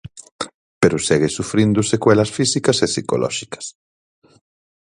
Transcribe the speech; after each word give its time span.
Pero 0.81 1.03
segue 1.07 1.29
sufrindo 1.37 1.79
secuelas 1.91 2.33
físicas 2.37 2.77
e 2.85 2.87
psicolóxicas. 2.91 3.65